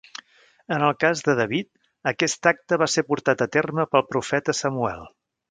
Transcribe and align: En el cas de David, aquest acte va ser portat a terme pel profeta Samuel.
En 0.77 0.85
el 0.85 0.95
cas 1.03 1.19
de 1.27 1.35
David, 1.39 1.69
aquest 2.13 2.49
acte 2.53 2.81
va 2.85 2.89
ser 2.95 3.05
portat 3.11 3.45
a 3.47 3.49
terme 3.59 3.87
pel 3.93 4.09
profeta 4.17 4.59
Samuel. 4.63 5.07